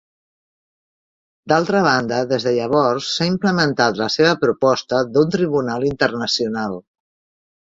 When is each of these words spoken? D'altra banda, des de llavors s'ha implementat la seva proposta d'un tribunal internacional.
D'altra 1.51 1.81
banda, 1.87 2.21
des 2.31 2.47
de 2.47 2.53
llavors 2.55 3.11
s'ha 3.17 3.27
implementat 3.33 4.01
la 4.01 4.09
seva 4.17 4.33
proposta 4.47 5.03
d'un 5.13 5.33
tribunal 5.37 5.87
internacional. 5.95 6.79